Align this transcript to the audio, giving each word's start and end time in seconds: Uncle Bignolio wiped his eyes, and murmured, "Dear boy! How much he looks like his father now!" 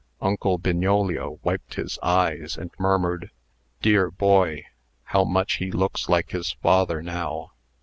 Uncle 0.19 0.57
Bignolio 0.57 1.39
wiped 1.43 1.75
his 1.75 1.99
eyes, 2.01 2.57
and 2.57 2.71
murmured, 2.79 3.29
"Dear 3.83 4.09
boy! 4.09 4.65
How 5.03 5.23
much 5.23 5.57
he 5.57 5.69
looks 5.71 6.09
like 6.09 6.31
his 6.31 6.53
father 6.53 7.03
now!" 7.03 7.51